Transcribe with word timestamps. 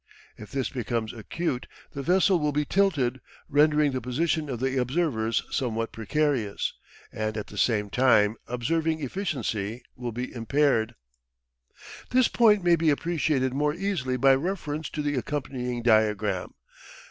If 0.35 0.49
this 0.49 0.69
become 0.69 1.09
acute 1.15 1.67
the 1.91 2.01
vessel 2.01 2.39
will 2.39 2.51
be 2.51 2.65
tilted, 2.65 3.21
rendering 3.47 3.91
the 3.91 4.01
position 4.01 4.49
of 4.49 4.59
the 4.59 4.77
observers 4.81 5.43
somewhat 5.51 5.91
precarious, 5.91 6.73
and 7.11 7.37
at 7.37 7.45
the 7.45 7.55
same 7.59 7.91
time 7.91 8.35
observing 8.47 9.03
efficiency 9.03 9.83
will 9.95 10.11
be 10.11 10.33
impaired. 10.33 10.95
This 12.09 12.27
point 12.29 12.63
may 12.63 12.75
be 12.75 12.89
appreciated 12.89 13.53
more 13.53 13.75
easily 13.75 14.17
by 14.17 14.33
reference 14.33 14.89
to 14.89 15.03
the 15.03 15.13
accompanying 15.13 15.83
diagram. 15.83 16.55